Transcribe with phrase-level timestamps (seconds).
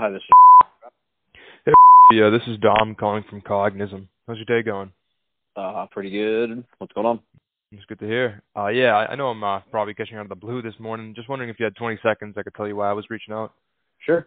[0.00, 0.22] Hi, this.
[1.66, 1.72] Hey,
[2.12, 4.08] yeah, this is Dom calling from Cognism.
[4.26, 4.90] How's your day going?
[5.54, 6.64] Uh, pretty good.
[6.78, 7.20] What's going on?
[7.70, 8.42] It's good to hear.
[8.56, 11.14] Uh, yeah, I, I know I'm uh, probably catching out of the blue this morning.
[11.14, 13.34] Just wondering if you had 20 seconds, I could tell you why I was reaching
[13.34, 13.52] out.
[13.98, 14.26] Sure.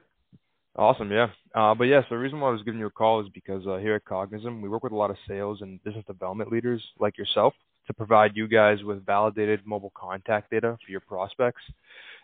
[0.75, 1.29] Awesome, yeah.
[1.55, 3.65] Uh, but yeah, so the reason why I was giving you a call is because
[3.65, 6.83] uh, here at Cognism, we work with a lot of sales and business development leaders
[6.99, 7.55] like yourself
[7.87, 11.63] to provide you guys with validated mobile contact data for your prospects.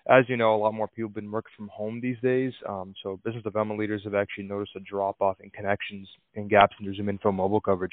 [0.07, 2.93] As you know, a lot more people have been working from home these days, um,
[3.03, 6.85] so business development leaders have actually noticed a drop off in connections and gaps in
[6.85, 7.91] their ZoomInfo mobile coverage.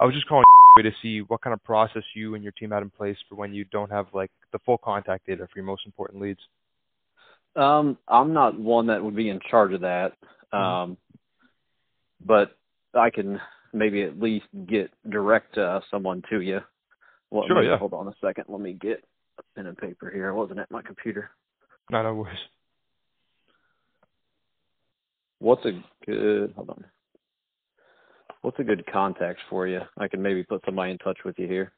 [0.00, 0.44] I was just calling
[0.82, 3.54] to see what kind of process you and your team had in place for when
[3.54, 6.40] you don't have like the full contact data for your most important leads.
[7.54, 10.12] Um, I'm not one that would be in charge of that.
[10.52, 10.56] Mm-hmm.
[10.58, 10.96] Um,
[12.24, 12.56] but
[12.94, 13.40] I can
[13.72, 16.60] maybe at least get direct uh, someone to you.
[17.30, 17.78] Well, Sure, maybe- yeah.
[17.78, 18.44] Hold on a second.
[18.48, 19.02] Let me get
[19.56, 20.28] pen and paper here.
[20.28, 21.30] I wasn't at my computer.
[21.90, 22.38] No, no worries.
[25.38, 25.72] What's a
[26.06, 26.52] good?
[26.54, 26.84] Hold on.
[28.42, 29.80] What's a good contact for you?
[29.98, 31.72] I can maybe put somebody in touch with you here.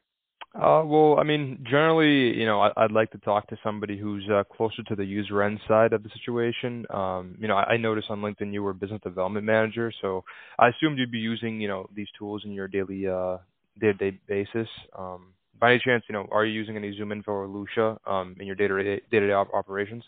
[0.55, 4.27] Uh, well, I mean, generally, you know, I, I'd like to talk to somebody who's
[4.29, 6.85] uh, closer to the user end side of the situation.
[6.89, 10.23] Um, you know, I, I noticed on LinkedIn you were a business development manager, so
[10.57, 13.37] I assumed you'd be using, you know, these tools in your daily, uh,
[13.79, 14.67] day-to-day basis.
[14.97, 18.47] Um, by any chance, you know, are you using any ZoomInfo or Lusha um, in
[18.47, 20.03] your day-to-day day-to-day op- operations?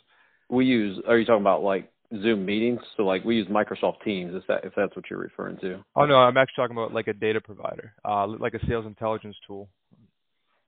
[0.49, 1.01] We use.
[1.07, 2.79] Are you talking about like Zoom meetings?
[2.97, 4.33] So like we use Microsoft Teams.
[4.35, 5.83] If that if that's what you're referring to.
[5.95, 9.35] Oh no, I'm actually talking about like a data provider, uh, like a sales intelligence
[9.47, 9.69] tool.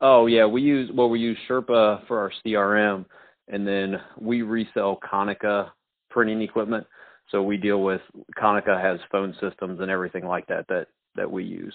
[0.01, 3.05] Oh yeah, we use well we use Sherpa for our CRM,
[3.47, 5.69] and then we resell Konica
[6.09, 6.85] printing equipment.
[7.31, 8.01] So we deal with
[8.37, 11.73] Konica has phone systems and everything like that that that we use.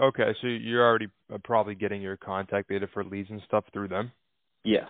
[0.00, 3.88] Okay, so you're already uh, probably getting your contact data for leads and stuff through
[3.88, 4.12] them.
[4.64, 4.88] Yes.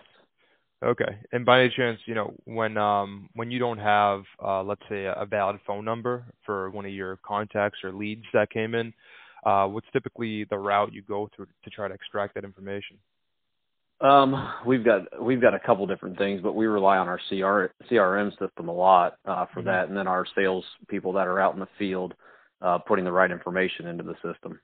[0.83, 1.17] Okay.
[1.31, 5.05] And by any chance, you know, when um when you don't have uh let's say
[5.05, 8.93] a valid phone number for one of your contacts or leads that came in,
[9.45, 12.97] uh what's typically the route you go through to try to extract that information?
[14.01, 17.73] Um, we've got we've got a couple different things, but we rely on our CR,
[17.91, 19.65] CRM system a lot uh, for Mhm.
[19.65, 22.13] that, and then our sales people that are out in the field
[22.61, 24.59] uh, putting the right information into the system.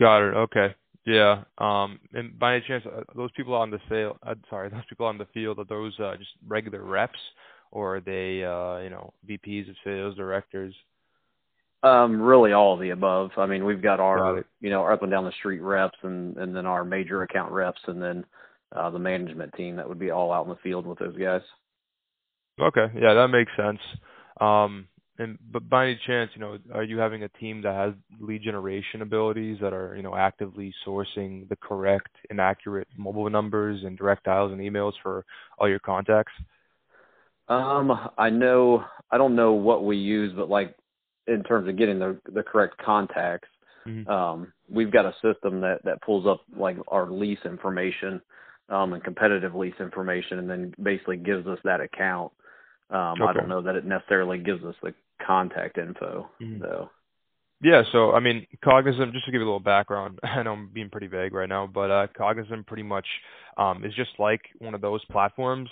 [0.00, 0.34] Got it.
[0.34, 0.74] Okay.
[1.06, 1.44] Yeah.
[1.58, 5.06] Um and by any chance uh, those people on the sale uh, sorry, those people
[5.06, 7.18] on the field are those uh just regular reps
[7.70, 10.74] or are they uh you know VPs of sales directors?
[11.82, 13.30] Um, really all of the above.
[13.38, 14.46] I mean, we've got Got our, it.
[14.60, 17.80] you know, up and down the street reps and, and then our major account reps
[17.86, 18.24] and then,
[18.76, 21.40] uh, the management team that would be all out in the field with those guys.
[22.60, 22.86] Okay.
[23.00, 23.80] Yeah, that makes sense.
[24.42, 24.88] Um,
[25.20, 28.42] and but by any chance, you know, are you having a team that has lead
[28.42, 33.98] generation abilities that are, you know, actively sourcing the correct and accurate mobile numbers and
[33.98, 35.26] direct dials and emails for
[35.58, 36.32] all your contacts?
[37.48, 40.74] Um, I know, I don't know what we use, but like
[41.26, 43.48] in terms of getting the, the correct contacts,
[43.86, 44.08] Mhm.
[44.08, 48.22] um, we've got a system that, that pulls up like our lease information,
[48.70, 52.32] um, and competitive lease information and then basically gives us that account.
[52.88, 54.94] Um, I don't know that it necessarily gives us the
[55.26, 56.60] contact info Mhm.
[56.60, 56.90] though.
[57.62, 60.68] Yeah, so I mean, Cognism, just to give you a little background, I know I'm
[60.72, 63.06] being pretty vague right now, but uh, Cognism pretty much
[63.58, 65.68] um, is just like one of those platforms,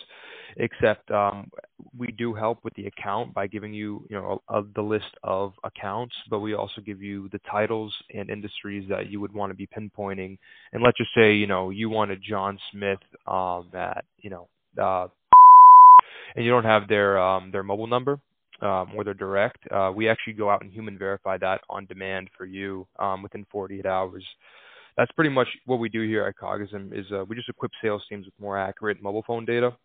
[0.59, 1.51] except um,
[1.97, 5.17] we do help with the account by giving you, you know, a, a, the list
[5.23, 9.51] of accounts, but we also give you the titles and industries that you would want
[9.51, 10.37] to be pinpointing.
[10.75, 14.49] And let's just say, you know, you wanted John Smith um, at, you know,
[14.79, 15.09] uh,
[16.37, 18.21] and you don't have their um, their mobile number
[18.61, 22.29] um, or their direct, uh, we actually go out and human verify that on demand
[22.37, 24.25] for you um, within 48 hours.
[24.97, 28.03] That's pretty much what we do here at Cognism is uh, we just equip sales
[28.09, 29.77] teams with more accurate mobile phone data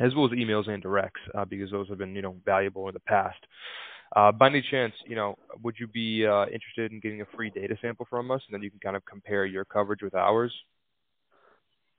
[0.00, 2.94] as well as emails and directs uh, because those have been you know valuable in
[2.94, 3.38] the past.
[4.16, 7.50] Uh, by any chance, you know, would you be uh, interested in getting a free
[7.50, 10.52] data sample from us, and then you can kind of compare your coverage with ours?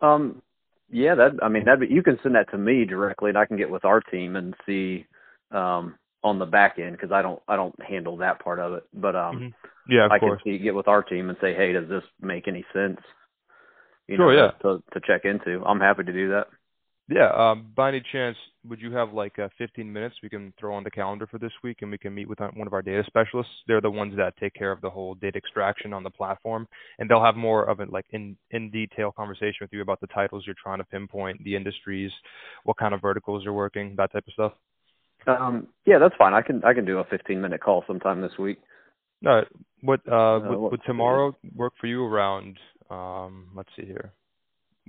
[0.01, 0.41] Um,
[0.89, 3.57] yeah, that I mean that you can send that to me directly, and I can
[3.57, 5.05] get with our team and see
[5.51, 8.83] um, on the back end because I don't I don't handle that part of it.
[8.93, 9.53] But um, Mhm.
[9.87, 10.41] Yeah, of I course.
[10.43, 12.99] can see, get with our team and say, hey, does this make any sense?
[14.07, 14.51] You Sure, know, yeah.
[14.63, 15.63] to to check into.
[15.65, 16.47] I'm happy to do that.
[17.07, 17.29] Yeah.
[17.31, 18.37] Um, by any chance,
[18.67, 21.51] would you have like uh, 15 minutes we can throw on the calendar for this
[21.63, 23.51] week, and we can meet with uh, one of our data specialists?
[23.67, 26.67] They're the ones that take care of the whole data extraction on the platform,
[26.99, 30.07] and they'll have more of a like in in detail conversation with you about the
[30.07, 32.11] titles you're trying to pinpoint, the industries,
[32.63, 34.53] what kind of verticals you're working, that type of stuff.
[35.27, 36.33] Um, yeah, that's fine.
[36.33, 38.59] I can I can do a 15 minute call sometime this week.
[39.23, 39.47] Right.
[39.81, 42.57] What uh, would, let's would tomorrow work for you around?
[42.89, 44.13] Um, let's see here.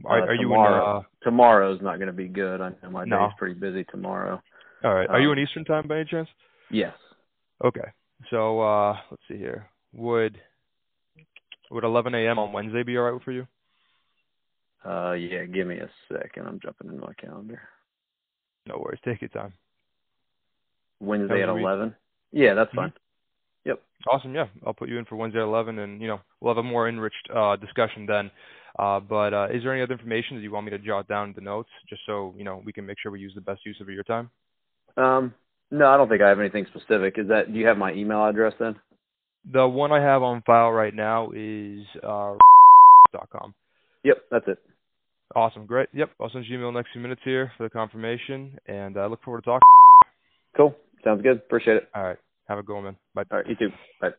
[0.04, 0.48] Are, Uh, are you in?
[0.50, 0.98] tomorrow?
[0.98, 2.60] Uh, Tomorrow's not going to be good.
[2.60, 3.26] I know my No.
[3.26, 4.40] day's pretty busy tomorrow.
[4.82, 5.08] All right.
[5.10, 6.28] Are you Um, in Eastern time by any chance?
[6.70, 6.94] Yes.
[7.62, 7.88] Okay.
[8.30, 9.68] So uh let's see here.
[9.92, 10.40] Would
[11.70, 12.38] would 11 a.m.
[12.38, 13.46] on Wednesday be all right for you?
[14.84, 15.44] Uh, yeah.
[15.44, 16.46] Give me a second.
[16.46, 17.60] I'm jumping into my calendar.
[18.66, 19.00] No worries.
[19.04, 19.52] Take your time.
[21.00, 21.94] Wednesday at 11.
[22.32, 22.76] Yeah, that's Mhm.
[22.76, 22.92] fine.
[24.08, 24.34] Awesome.
[24.34, 26.66] Yeah, I'll put you in for Wednesday at 11, and you know we'll have a
[26.66, 28.30] more enriched uh, discussion then.
[28.78, 31.28] Uh, but uh, is there any other information that you want me to jot down
[31.28, 33.66] in the notes, just so you know we can make sure we use the best
[33.66, 34.30] use of your time?
[34.96, 35.34] Um,
[35.70, 37.18] no, I don't think I have anything specific.
[37.18, 37.52] Is that?
[37.52, 38.74] Do you have my email address then?
[39.52, 42.36] The one I have on file right now is uh,
[43.12, 43.54] dot .com.
[44.04, 44.58] Yep, that's it.
[45.36, 45.66] Awesome.
[45.66, 45.88] Great.
[45.92, 46.10] Yep.
[46.20, 49.22] I'll send you an email next few minutes here for the confirmation, and I look
[49.22, 49.60] forward to talking.
[50.56, 50.74] Cool.
[51.04, 51.38] Sounds good.
[51.38, 51.88] Appreciate it.
[51.94, 52.18] All right.
[52.48, 52.96] Have a good one, man.
[53.14, 53.24] Bye.
[53.30, 53.46] All right.
[53.46, 53.70] You too.
[54.00, 54.10] Bye.